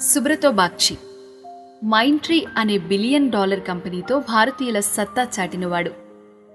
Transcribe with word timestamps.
Subroto 0.00 0.50
Bagchi 0.50 0.96
mind 1.84 2.20
tree 2.20 2.46
అనే 2.56 2.78
billion 2.78 3.30
dollar 3.30 3.60
కంపెనీతో 3.60 4.18
భారతీయుల 4.18 4.80
సత్తా 4.80 5.28
చాటినవాడు. 5.40 5.90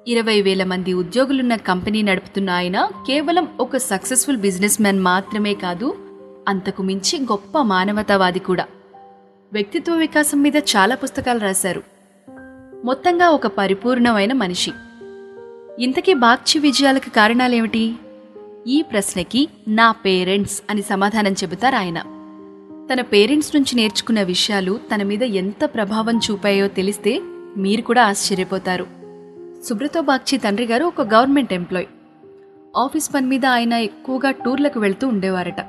ఇరవై 0.07 0.41
వేల 0.41 0.63
మంది 0.63 0.93
ఉద్యోగులున్న 0.93 1.55
కంపెనీ 1.55 2.01
నడుపుతున్న 2.01 2.49
ఆయన 2.49 2.85
కేవలం 3.07 3.47
ఒక 3.59 3.77
సక్సెస్ఫుల్ 3.77 4.37
బిజినెస్ 4.37 4.81
మ్యాన్ 4.81 4.99
మాత్రమే 4.99 5.53
కాదు 5.53 5.97
అంతకు 6.47 6.83
మించి 6.83 7.19
గొప్ప 7.19 7.61
మానవతావాది 7.61 8.39
కూడా. 8.39 8.65
వ్యక్తిత్వ 9.53 9.95
వికాసం 9.95 10.41
మీద 10.41 10.55
చాలా 10.55 10.95
పుస్తకాలు 10.95 11.39
రాశారు. 11.39 11.83
మొత్తంగా 12.85 13.29
ఒక 13.29 13.47
పరిపూర్ణమైన 13.47 14.33
మనిషి. 14.33 14.71
ఇంతకీ 15.79 16.13
బాగ్చి 16.13 16.59
విజయాలకు 16.59 17.09
కారణాలేమిటి? 17.09 17.95
ఈ 18.67 18.81
ప్రశ్నకి 18.81 19.49
నా 19.67 19.91
పేరెంట్స్ 19.91 20.61
అని 20.69 20.81
సమాధానం 20.81 21.31
చెబుతారు 21.31 21.75
ఆయన 21.75 22.10
తన 22.93 23.01
పేరెంట్స్ 23.01 23.55
నుంచి 23.55 23.75
నేర్చుకున్న 23.75 24.21
విషయాలు 24.21 24.79
తన 24.95 25.03
మీద 25.03 25.23
ఎంత 25.23 25.65
ప్రభావం 25.65 26.17
చూపాయో 26.17 26.67
తెలిస్తే 26.67 27.21
మీరు 27.57 27.81
కూడా 27.81 28.05
ఆశ్చర్యపోతారు. 28.05 28.87
సుబ్రతో 29.69 30.01
బాగ్చి 30.01 30.37
తండ్రి 30.37 30.67
గారు 30.67 30.85
ఒక 30.85 31.01
గవర్నమెంట్ 31.01 31.53
ఎంప్లాయ్. 31.53 31.85
ఆఫీస్ 32.77 33.13
పని 33.13 33.27
మీద 33.27 33.45
ఆయన 33.45 33.73
ఎక్కువగా 33.73 34.31
టూర్లకు 34.31 34.79
వెళ్తూ 34.79 35.07
ఉండేవారట. 35.07 35.61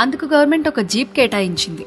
అందుకు 0.00 0.26
గవర్నమెంట్ 0.26 0.68
ఒక 0.68 0.80
జీప్ 0.80 1.12
కేటాయించింది. 1.12 1.86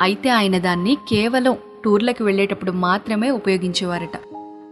అయితే 0.00 0.28
ఆయన 0.28 0.58
దాన్ని 0.58 0.96
కేవలం 1.08 1.56
టూర్లకు 1.84 2.24
వెళ్ళేటప్పుడు 2.24 2.72
మాత్రమే 2.72 3.30
ఉపయోగించేవారట. 3.30 4.20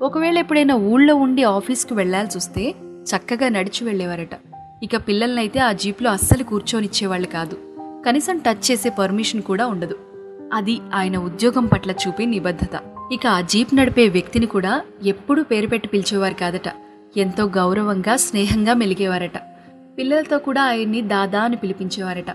ఒకవేళ 0.02 0.38
ఎప్పుడైనా 0.38 0.74
ఊళ్ళో 0.74 1.14
ఉండి 1.14 1.42
ఆఫీస్కి 1.42 1.94
వెళ్ళాల్సి 1.94 2.38
వస్తే 2.38 2.70
చక్కగా 2.82 3.48
నడిచి 3.48 3.84
వెళ్ళేవారట. 3.84 4.30
ఇక 4.82 4.96
పిల్లలనైతే 4.96 5.60
ఆ 5.60 5.72
జీప్లో 5.72 6.10
అస్సలు 6.10 6.44
కూర్చొనిచ్చేవాళ్ళు 6.44 7.27
కాదు. 7.27 7.67
కనీసం 8.08 8.38
టచ్ 8.38 8.70
చేసే 8.70 8.88
పర్మిషన్ 8.88 9.42
కూడా 9.42 9.66
ఉండదు. 9.66 9.98
అది 10.52 10.80
ఆయన 10.94 11.16
ఉద్యోగం 11.16 11.66
పట్ల 11.66 11.90
చూపే 11.90 12.24
నిబద్ధత. 12.24 12.80
ఇక 13.12 13.27
ఆ 13.27 13.41
జీప్ 13.41 13.74
నడిపే 13.74 14.08
వ్యక్తిని 14.08 14.46
కూడా 14.46 14.83
ఎప్పుడూ 15.05 15.42
పేరు 15.42 15.66
పెట్టి 15.66 15.88
పిలిచేవారు 15.88 16.34
కాదట. 16.34 16.74
ఎంతో 17.16 17.44
గౌరవంగా 17.44 18.16
స్నేహంగా 18.16 18.74
మెలిగేవారట. 18.74 19.36
పిల్లలతో 19.98 20.38
కూడా 20.38 20.62
ఆయన్ని 20.62 21.02
దాదా 21.02 21.41
అని 21.41 21.56
పిలిపించేవారట. 21.56 22.30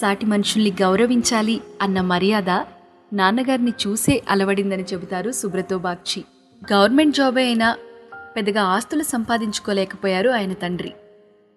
సాటి 0.00 0.26
మనుషుల్ని 0.26 0.72
గౌరవించాలి 0.82 1.60
అన్న 1.82 2.00
మర్యాద 2.00 2.50
నాన్నగారిని 3.12 3.72
చూసే 3.86 4.22
అలవడిందని 4.28 4.82
చెబుతారు 4.82 5.32
సుబ్రతో 5.32 5.78
బాగ్చి. 5.78 6.24
గవర్నమెంట్ 6.72 7.16
జాబే 7.16 7.42
అయినా 7.42 7.76
పెద్దగా 8.36 8.62
ఆస్తులు 8.62 9.02
సంపాదించుకోలేకపోయారు 9.02 10.30
ఆయన 10.30 10.52
తండ్రి. 10.52 10.92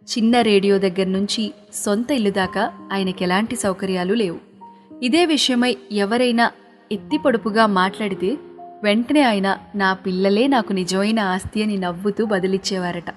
చిన్న 0.06 0.42
రేడియో 0.42 0.78
దగ్గర 0.78 1.08
నుంచి 1.08 1.54
సొంత 1.74 2.12
ఇల్లు 2.12 2.30
దాకా 2.30 2.90
ఆయనకి 2.94 3.24
ఎలాంటి 3.24 3.56
సౌకర్యాలు 3.56 4.14
లేవు. 4.14 4.40
ఇదే 5.04 5.26
విషయమై 5.26 5.78
ఎవరైనా 5.92 6.52
ఎత్తి 6.92 7.18
పొడుపుగా 7.18 7.66
మాట్లాడితే 7.66 8.38
వెంటనే 8.84 9.22
ఆయన 9.22 9.58
నా 9.76 9.94
పిల్లలే 9.94 10.48
నాకు 10.48 10.74
నిజమైన 10.74 11.20
ఆస్తి 11.20 11.64
అని 11.64 11.78
నవ్వుతూ 11.78 12.26
బదిలిచ్చేవారట. 12.26 13.10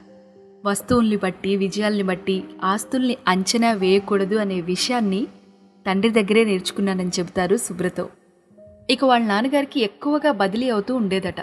వస్తువుల్ని 0.66 1.16
బట్టి 1.16 1.56
విజయాల్ని 1.56 2.03
బట్టి 2.03 2.44
ఆస్తుల్ని 2.62 3.16
అంచనా 3.28 3.72
వేయకూడదు 3.72 4.36
అనే 4.36 4.61
విషయాన్ని 4.61 5.27
తండ్రి 5.86 6.11
దగ్గరే 6.11 6.44
నేర్చుకున్నానని 6.44 7.11
చెబుతారు 7.19 7.56
సుబ్రతో 7.56 8.09
ఇక 8.91 9.05
వాళ్ళ 9.05 9.27
నాన్నగారికి 9.27 9.81
ఎక్కువగా 9.81 10.33
బదిలీ 10.33 10.70
అవుతూ 10.70 10.94
ఉండేదట. 10.97 11.41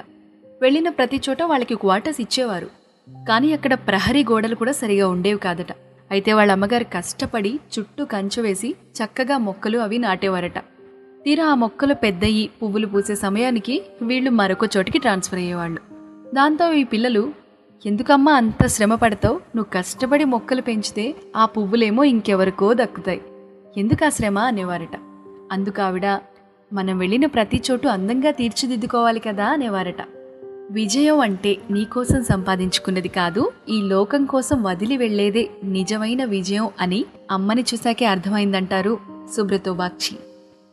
వెళ్ళిన 0.61 0.89
ప్రతి 0.89 1.21
చోట 1.29 1.41
వాళ్ళకి 1.43 1.75
క్వార్టర్స్ 1.75 2.21
ఇచ్చేవారు. 2.21 2.84
కానీ 3.09 3.53
అక్కడ 3.53 3.73
ప్రహరీ 3.73 4.23
గోడలు 4.23 4.55
కూడా 4.55 4.71
సరిగా 4.71 5.07
ఉండేవి 5.07 5.39
కాదట. 5.39 5.71
అయితే 6.11 6.33
వాళ్ళ 6.33 6.51
అమ్మగారు 6.51 6.83
కష్టపడి 6.83 7.59
చుట్టూ 7.79 8.05
కంచె 8.05 8.41
వేసి 8.41 8.75
చక్కగా 8.91 9.37
మొక్కలు 9.37 9.77
అవి 9.77 9.97
నాటేవారట. 9.97 10.59
తీరా 11.25 11.45
ఆ 11.45 11.53
మొక్కలు 11.53 11.93
పెద్దయి 11.93 12.49
పువ్వులు 12.63 12.87
పూసే 12.87 13.15
సమయానికి 13.15 13.85
వీళ్ళు 14.01 14.31
మరొక 14.31 14.77
చోటికి 14.77 14.97
ట్రాన్స్ఫర్ 14.97 15.39
అయ్యేవాళ్ళు. 15.39 15.79
దాంతో 16.35 16.73
ఈ 16.73 16.83
పిల్లలు 16.83 17.33
ఎందుకమ్మా 17.85 18.33
అంత 18.33 18.67
శ్రమ 18.67 18.95
పడతావు? 18.95 19.35
నువ్వు 19.35 19.65
కష్టపడి 19.73 20.23
మొక్కలు 20.23 20.61
పెంచితే 20.61 21.15
ఆ 21.35 21.45
పువ్వులేమో 21.45 22.03
ఇంకెవరికో 22.03 22.73
దక్కుతాయి. 22.73 23.21
ఎందుకు 23.77 24.05
ఆ 24.05 24.09
శ్రమ? 24.09 24.39
అనేవారట. 24.39 24.99
అందుకు 25.51 25.81
ఆవిడ 25.81 26.05
మనం 26.73 26.97
వెళ్ళిన 26.97 27.25
ప్రతి 27.25 27.61
చోటు 27.71 27.87
అందంగా 27.87 28.31
తీర్చిదిద్దుకోవాలి 28.31 29.19
కదా 29.19 29.45
అనేవారట. 29.45 30.14
విజయం 30.71 31.19
అంటే 31.19 31.57
నీకోసం 31.71 32.23
సంపాదించుకున్నది 32.23 33.07
కాదు 33.07 33.51
ఈ 33.69 33.81
లోకం 33.81 34.25
కోసం 34.25 34.63
వదిలి 34.63 34.97
వెళ్ళేదే 34.97 35.49
నిజమైన 35.63 36.23
విజయం 36.23 36.69
అని 36.79 37.05
అమ్మని 37.31 37.61
చూశాకే 37.61 38.05
అర్థమైందంటారు 38.05 38.99
సుబ్రతో 39.37 39.73
బాక్షి 39.73 40.15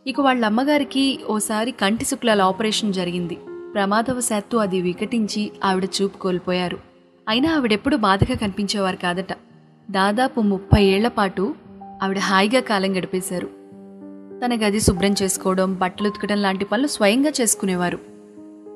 ఇక 0.07 0.21
వాళ్ళ 0.21 0.45
అమ్మగారికి 0.45 1.21
ఓసారి 1.31 1.71
కంటి 1.71 2.05
శుక్లాల 2.05 2.43
ఆపరేషన్ 2.43 2.93
జరిగింది. 2.93 3.39
ప్రమాదవశాత్తు 3.75 4.57
అది 4.57 4.81
వికటించి 4.81 5.53
ఆవిడ 5.65 5.85
చూపు 5.85 6.19
కోల్పోయారు. 6.19 6.79
అయినా 7.29 7.57
ఆవిడెప్పుడు 7.57 7.97
బాధగా 7.97 8.35
కనిపించేవారు 8.35 8.97
కాదట. 8.97 9.33
దాదాపు 9.91 10.41
ముప్పై 10.41 10.85
ఏళ్ళ 10.85 11.09
పాటు 11.09 11.55
ఆవిడ 12.03 12.19
హాయిగా 12.19 12.61
కాలం 12.61 12.99
గడిపేశారు. 12.99 13.47
తన 14.45 14.55
గది 14.55 14.81
శుభ్రం 14.81 15.15
చేసుకోవడం 15.23 15.75
బట్టలు 15.75 16.09
ఉతకడం 16.09 16.43
లాంటి 16.43 16.65
పనులు 16.65 16.87
స్వయంగా 16.87 17.33
చేసుకునేవారు. 17.41 18.12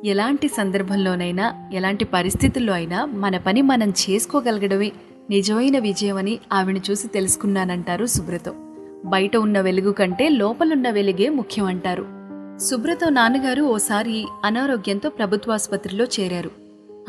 ఎలాంటి 0.05 0.49
సందర్భంలోనైనా 0.49 1.71
ఎలాంటి 1.73 2.05
పరిస్థితుల్లో 2.05 2.73
అయినా 2.73 3.05
మన 3.05 3.39
పని 3.39 3.63
మనం 3.63 3.91
చేసుకోగలగడమే. 3.91 4.93
నిజమైన 5.31 5.79
విజయం 5.79 6.17
అని 6.17 6.39
ఆవిడ 6.53 6.81
చూసి 6.91 7.09
తెలుసుకున్నానంటారు 7.09 8.07
సుబ్రతో. 8.07 8.55
బయట 9.05 9.37
ఉన్న 9.37 9.61
వెలుగు 9.61 9.93
కంటే 9.93 10.29
లోపలున్న 10.29 10.91
వెలుగే 10.91 11.29
ముఖ్యం 11.29 11.65
అంటారు. 11.65 12.07
సుబ్రతో 12.59 13.09
నాన్నగారు 13.09 13.63
ఓసారి 13.63 14.27
అనారోగ్యంతో 14.45 15.11
ప్రభుత్వాసుపత్రిలో 15.11 16.05
చేరారు. 16.05 16.51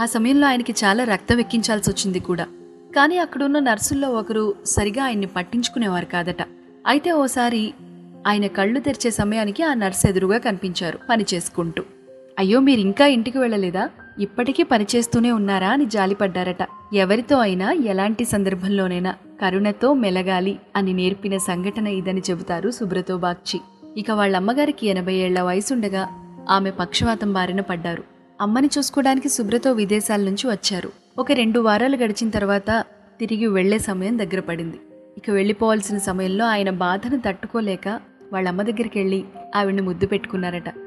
ఆ 0.02 0.06
సమయంలో 0.06 0.48
ఆయనకి 0.48 0.72
చాలా 0.72 1.04
రక్తం 1.04 1.40
ఎక్కించాల్సి 1.40 1.90
వచ్చింది 1.90 2.20
కూడా. 2.20 2.44
కానీ 2.96 3.18
అక్కడున్న 3.18 3.60
నర్సుల్లో 3.60 4.10
ఒకరు 4.10 4.54
సరిగా 4.66 5.04
ఆయన్ని 5.04 5.26
పట్టించుకునేవారు 5.26 6.06
కాదట. 6.06 6.42
అయితే 6.88 7.12
ఓసారి 7.12 7.74
ఆయన 8.28 8.48
కళ్ళు 8.48 8.80
తెరిచే 8.80 9.12
సమయానికి 9.12 9.64
ఆ 9.64 9.74
నర్స్ 9.74 10.06
ఎదురుగా 10.06 10.38
కనిపించారు 10.38 11.00
పని 11.10 11.26
చేసుకుంటూ. 11.34 11.84
అయ్యో 12.38 12.60
మీరు 12.60 12.80
ఇంకా 12.80 13.06
ఇంటికి 13.06 13.38
వెళ్ళలేదా? 13.38 13.90
ఇప్పటికీ 14.20 14.64
పనిచేస్తూనే 14.64 15.32
ఉన్నారా 15.32 15.70
అని 15.70 15.86
జాలిపడ్డారట. 15.86 16.68
ఎవరితో 16.94 17.38
అయినా 17.38 17.72
ఎలాంటి 17.72 18.26
సందర్భంలోనైనా 18.26 19.16
కరుణతో 19.42 19.94
మెలగాలి 19.94 20.60
అని 20.76 20.94
నేర్పిన 20.94 21.38
సంఘటన 21.38 21.88
ఇదని 21.88 22.22
చెబుతారు 22.30 22.72
సుబ్రతో 22.72 23.18
బాగ్చి. 23.18 23.62
ఇక 23.98 24.12
వాళ్ళ 24.12 24.36
అమ్మగారికి 24.36 24.88
ఎనభై 24.88 25.14
ఏళ్ళ 25.14 25.42
వయసుండగా 25.42 26.10
ఆమె 26.50 26.72
పక్షవాతం 26.72 27.34
బారిన 27.34 27.62
పడ్డారు. 27.62 28.04
అమ్మని 28.42 28.70
చూసుకోవడానికి 28.78 29.30
సుబ్రతో 29.30 29.72
విదేశాల 29.72 30.22
నుంచి 30.22 30.48
వచ్చారు. 30.48 30.92
ఒక 31.18 31.32
రెండు 31.32 31.60
వారాలు 31.60 31.98
గడిచిన 31.98 32.30
తర్వాత 32.30 32.86
తిరిగి 33.20 33.48
వెళ్ళే 33.48 33.80
సమయం 33.80 34.20
దగ్గర 34.20 34.40
పడింది. 34.40 34.78
ఇక 35.18 35.30
వెళ్ళిపోవాల్సిన 35.30 35.98
సమయంలో 35.98 36.46
ఆయన 36.46 36.70
బాధను 36.70 37.22
తట్టుకోలేక 37.28 38.00
వాళ్ళ 38.34 38.48
అమ్మ 38.48 38.62
దగ్గరికి 38.62 39.00
వెళ్ళి 39.00 39.24
ఆవిడ్ని 39.56 39.82
ముద్దు 39.82 40.08
పెట్టుకున్నారట. 40.08 40.87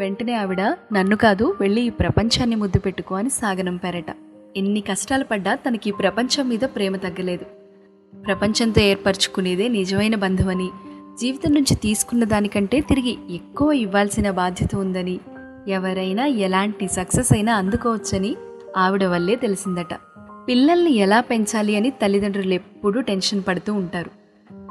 వెంటనే 0.00 0.34
ఆవిడ 0.34 0.60
నన్ను 0.92 1.16
కాదు 1.16 1.56
వెళ్ళి 1.60 1.80
ఈ 1.82 1.90
ప్రపంచాన్ని 1.90 2.56
ముద్దు 2.56 2.78
పెట్టుకో 2.78 3.14
అని 3.14 3.30
సాగనంపారట 3.30 4.10
ఎన్ని 4.56 4.80
కష్టాలు 4.80 5.24
పడ్డా 5.24 5.54
తనకి 5.54 5.88
ఈ 5.90 5.92
ప్రపంచం 5.92 6.48
మీద 6.48 6.60
ప్రేమ 6.60 6.96
తగ్గలేదు. 6.96 7.44
ప్రపంచంతో 8.26 8.80
ఏర్పరచుకునేదే 8.82 9.68
నిజమైన 9.68 10.14
బంధువని 10.14 10.68
జీవితం 11.20 11.54
నుంచి 11.54 11.74
తీసుకున్న 11.74 12.24
దానికంటే 12.24 12.80
తిరిగి 12.80 13.18
ఎక్కువ 13.30 13.72
ఇవ్వాల్సిన 13.72 14.30
బాధ్యత 14.30 14.74
ఉందని 14.74 15.20
ఎవరైనా 15.68 16.26
ఎలాంటి 16.26 16.88
సక్సెస్ 16.88 17.32
అయినా 17.32 17.54
అందుకోవచ్చని 17.54 18.36
ఆవిడ 18.76 19.04
వల్లే 19.04 19.36
తెలిసిందట. 19.36 19.94
పిల్లల్ని 20.48 20.92
ఎలా 20.96 21.20
పెంచాలి 21.20 21.76
అని 21.76 21.90
తల్లిదండ్రులు 21.90 22.54
ఎప్పుడూ 22.54 23.00
టెన్షన్ 23.00 23.42
పడుతూ 23.48 23.72
ఉంటారు. 23.74 24.10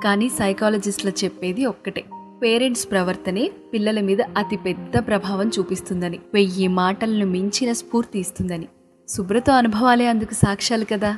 కానీ 0.03 0.29
సైకాలజిస్టులు 0.29 1.11
చెప్పేది 1.23 1.65
ఒక్కటే 1.65 2.03
పేరెంట్స్ 2.41 2.91
ప్రవర్తనే 2.91 3.51
పిల్లల 3.73 3.99
మీద 3.99 4.17
అతి 4.37 4.57
పెద్ద 4.57 4.97
ప్రభావం 5.07 5.51
చూపిస్తుందని. 5.59 6.19
వెయ్యి 6.33 6.67
మాటలను 6.67 7.25
మించిన 7.25 7.71
స్ఫూర్తి 7.71 8.19
ఇస్తుందని. 8.19 8.67
శుభ్రత 9.09 9.49
అనుభవాలే 9.49 10.07
అందుకు 10.07 10.33
సాక్ష్యాలు 10.33 10.85
కదా. 10.93 11.17